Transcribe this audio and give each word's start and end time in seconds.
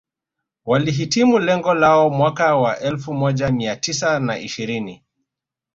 Walihitimu 0.65 1.39
lengo 1.39 1.73
lao 1.73 2.09
mwaka 2.09 2.55
wa 2.55 2.79
elfu 2.79 3.13
moja 3.13 3.51
mia 3.51 3.75
tisa 3.75 4.19
na 4.19 4.39
ishirini 4.39 5.03